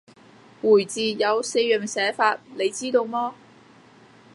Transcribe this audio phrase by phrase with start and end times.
[0.63, 3.35] 回字有四樣寫法，你知道麼？